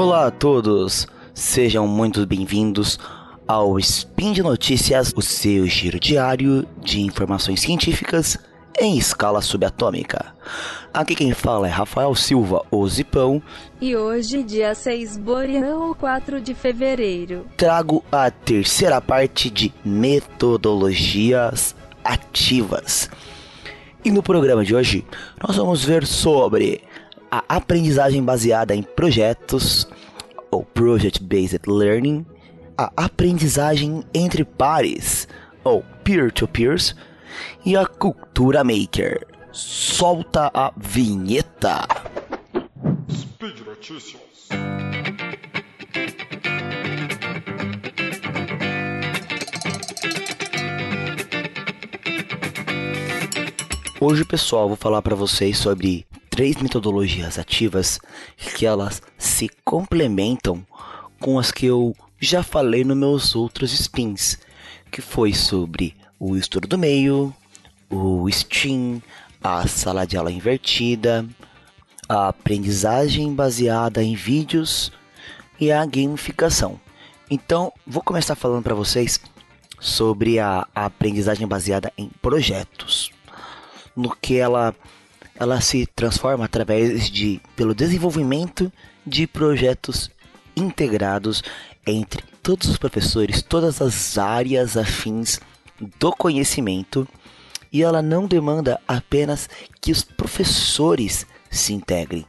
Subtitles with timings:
[0.00, 3.00] Olá a todos, sejam muito bem-vindos
[3.48, 8.38] ao Spin de Notícias, o seu giro diário de informações científicas
[8.78, 10.26] em escala subatômica.
[10.94, 13.42] Aqui quem fala é Rafael Silva, o Zipão.
[13.80, 21.74] E hoje, dia 6 Boreão, 4 de fevereiro, trago a terceira parte de metodologias
[22.04, 23.10] ativas.
[24.04, 25.04] E no programa de hoje,
[25.42, 26.82] nós vamos ver sobre
[27.30, 29.86] a aprendizagem baseada em projetos,
[30.50, 32.24] ou Project Based Learning,
[32.76, 35.28] a aprendizagem entre pares,
[35.64, 36.94] ou peer-to-peers,
[37.64, 39.26] e a cultura maker.
[39.52, 41.86] Solta a vinheta.
[43.10, 44.48] Speed Notícias.
[54.00, 56.06] Hoje, pessoal, vou falar para vocês sobre
[56.38, 57.98] três metodologias ativas
[58.54, 60.64] que elas se complementam
[61.18, 64.38] com as que eu já falei nos meus outros spins,
[64.88, 67.34] que foi sobre o estudo do meio,
[67.90, 69.02] o STEAM,
[69.42, 71.26] a sala de aula invertida,
[72.08, 74.92] a aprendizagem baseada em vídeos
[75.58, 76.78] e a gamificação.
[77.28, 79.20] Então, vou começar falando para vocês
[79.80, 83.10] sobre a, a aprendizagem baseada em projetos,
[83.96, 84.72] no que ela
[85.38, 88.72] ela se transforma através de pelo desenvolvimento
[89.06, 90.10] de projetos
[90.56, 91.42] integrados
[91.86, 95.38] entre todos os professores, todas as áreas afins
[95.98, 97.06] do conhecimento,
[97.72, 99.48] e ela não demanda apenas
[99.80, 102.26] que os professores se integrem,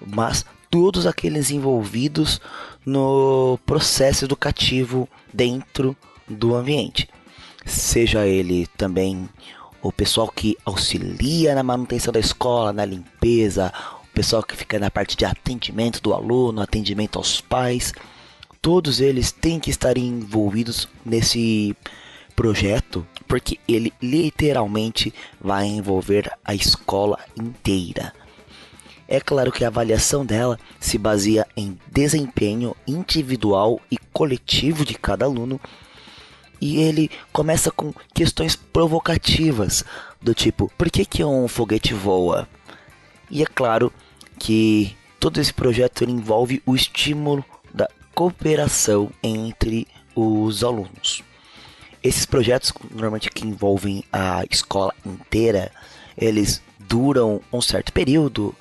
[0.00, 2.40] mas todos aqueles envolvidos
[2.84, 7.08] no processo educativo dentro do ambiente,
[7.64, 9.28] seja ele também
[9.86, 14.90] o pessoal que auxilia na manutenção da escola, na limpeza, o pessoal que fica na
[14.90, 17.92] parte de atendimento do aluno, atendimento aos pais,
[18.60, 21.76] todos eles têm que estar envolvidos nesse
[22.34, 28.12] projeto, porque ele literalmente vai envolver a escola inteira.
[29.06, 35.24] É claro que a avaliação dela se baseia em desempenho individual e coletivo de cada
[35.24, 35.60] aluno
[36.60, 39.84] e ele começa com questões provocativas,
[40.20, 42.48] do tipo: por que, que um foguete voa?
[43.30, 43.92] E é claro
[44.38, 51.22] que todo esse projeto envolve o estímulo da cooperação entre os alunos.
[52.02, 55.72] Esses projetos, normalmente que envolvem a escola inteira,
[56.16, 58.54] eles duram um certo período,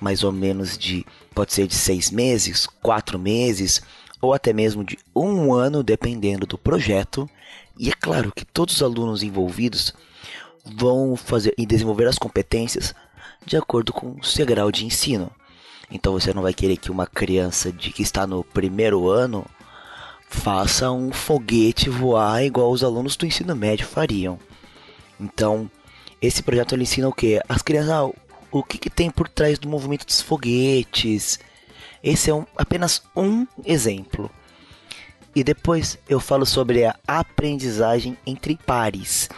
[0.00, 3.82] mais ou menos de, pode ser de seis meses, quatro meses,
[4.24, 7.28] ou até mesmo de um ano, dependendo do projeto.
[7.78, 9.92] E é claro que todos os alunos envolvidos
[10.64, 12.94] vão fazer e desenvolver as competências
[13.44, 15.30] de acordo com o seu grau de ensino.
[15.90, 19.44] Então você não vai querer que uma criança de que está no primeiro ano
[20.28, 24.38] faça um foguete voar igual os alunos do ensino médio fariam.
[25.20, 25.70] Então,
[26.20, 27.40] esse projeto ele ensina o que?
[27.48, 28.10] As crianças, ah,
[28.50, 31.38] o que, que tem por trás do movimento dos foguetes,
[32.04, 34.30] esse é um, apenas um exemplo.
[35.34, 39.30] E depois eu falo sobre a aprendizagem entre pares,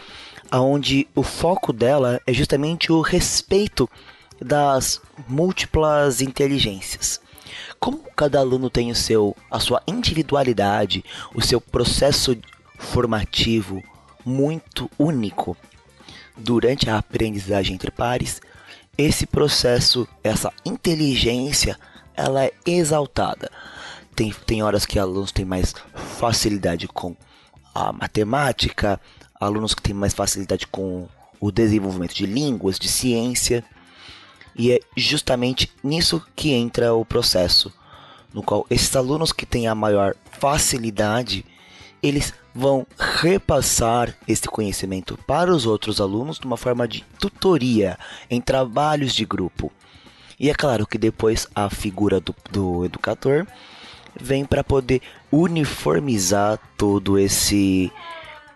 [0.51, 3.89] aonde o foco dela é justamente o respeito
[4.39, 7.21] das múltiplas inteligências.
[7.79, 12.37] Como cada aluno tem o seu, a sua individualidade, o seu processo
[12.77, 13.81] formativo
[14.25, 15.55] muito único
[16.35, 18.41] durante a aprendizagem entre pares,
[18.97, 21.79] esse processo, essa inteligência
[22.17, 23.49] ela é exaltada.
[24.15, 25.73] Tem, tem horas que alunos têm mais
[26.19, 27.15] facilidade com
[27.73, 28.99] a matemática,
[29.39, 31.07] alunos que têm mais facilidade com
[31.39, 33.63] o desenvolvimento de línguas, de ciência.
[34.55, 37.71] E é justamente nisso que entra o processo,
[38.33, 41.45] no qual esses alunos que têm a maior facilidade,
[42.01, 47.99] eles vão repassar esse conhecimento para os outros alunos de uma forma de tutoria
[48.31, 49.71] em trabalhos de grupo.
[50.39, 53.47] E é claro que depois a figura do, do educador
[54.19, 55.01] vem para poder
[55.31, 57.91] uniformizar todo esse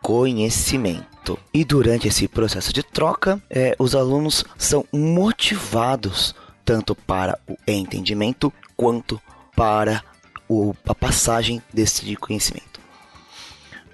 [0.02, 1.40] conhecimento.
[1.54, 8.54] E durante esse processo de troca, é, os alunos são motivados tanto para o entendimento
[8.76, 9.22] quanto
[9.56, 10.04] para
[10.48, 12.80] o, a passagem desse conhecimento.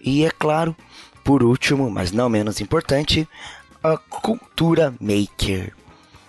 [0.02, 0.76] E é claro,
[1.24, 3.28] por último, mas não menos importante,
[3.84, 5.74] a cultura maker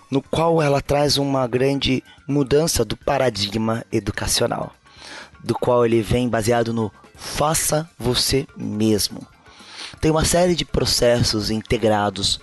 [0.09, 4.73] no qual ela traz uma grande mudança do paradigma educacional,
[5.43, 9.25] do qual ele vem baseado no faça você mesmo.
[9.99, 12.39] Tem uma série de processos integrados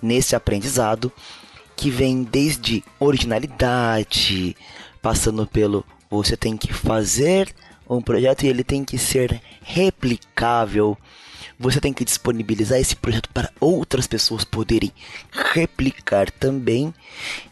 [0.00, 1.12] nesse aprendizado
[1.76, 4.56] que vem desde originalidade,
[5.00, 7.52] passando pelo Você tem que fazer
[7.88, 10.96] um projeto e ele tem que ser replicável.
[11.58, 14.92] Você tem que disponibilizar esse projeto para outras pessoas poderem
[15.52, 16.94] replicar também.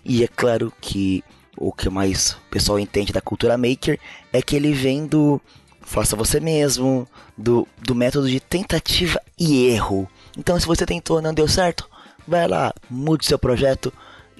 [0.04, 1.24] E é claro que
[1.56, 3.98] o que mais o pessoal entende da cultura maker
[4.32, 5.40] é que ele vem do
[5.82, 7.06] faça você mesmo,
[7.36, 10.08] do, do método de tentativa e erro.
[10.38, 11.88] Então, se você tentou não deu certo,
[12.26, 13.92] vai lá, mude seu projeto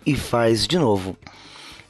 [0.06, 1.16] e faz de novo.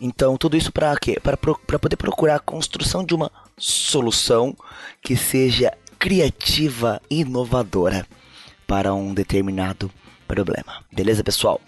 [0.01, 1.19] Então, tudo isso para quê?
[1.21, 1.37] Para
[1.79, 4.57] poder procurar a construção de uma solução
[5.03, 8.07] que seja criativa e inovadora
[8.67, 9.93] para um determinado
[10.27, 10.83] problema.
[10.91, 11.61] Beleza, pessoal?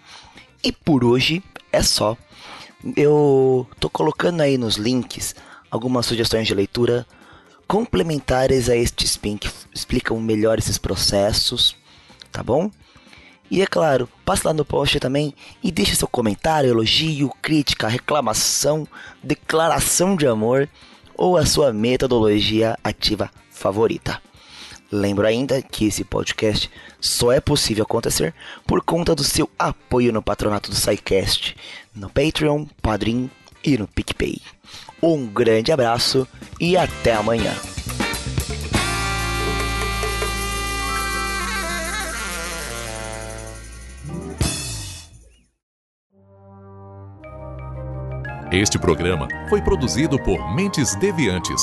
[0.64, 2.17] E por hoje é só.
[2.96, 5.37] Eu tô colocando aí nos links
[5.70, 7.06] algumas sugestões de leitura
[7.69, 11.76] complementares a este spin que explicam melhor esses processos,
[12.32, 12.70] tá bom?
[13.50, 18.88] E é claro, passe lá no post também e deixe seu comentário, elogio, crítica, reclamação,
[19.23, 20.70] declaração de amor
[21.14, 23.31] ou a sua metodologia ativa
[23.62, 24.20] favorita.
[24.91, 26.70] Lembro ainda que esse podcast
[27.00, 28.35] só é possível acontecer
[28.67, 31.56] por conta do seu apoio no patronato do SciCast,
[31.94, 33.31] no Patreon, Padrim
[33.64, 34.38] e no PicPay.
[35.03, 36.29] Um grande abraço
[36.61, 37.55] e até amanhã.
[48.53, 51.62] Este programa foi produzido por Mentes Deviantes.